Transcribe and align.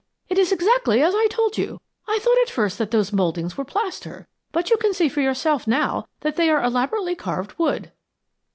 "It 0.29 0.39
is 0.39 0.51
exactly 0.51 1.03
as 1.03 1.13
I 1.13 1.27
told 1.29 1.59
you. 1.59 1.79
I 2.07 2.17
thought 2.17 2.39
at 2.41 2.49
first 2.49 2.79
that 2.79 2.89
those 2.89 3.13
mouldings 3.13 3.55
were 3.55 3.63
plaster, 3.63 4.27
but 4.51 4.71
you 4.71 4.77
can 4.77 4.95
see 4.95 5.07
for 5.09 5.21
yourself 5.21 5.67
now 5.67 6.07
that 6.21 6.37
they 6.37 6.49
are 6.49 6.63
elaborately 6.63 7.13
carved 7.13 7.53
wood." 7.59 7.91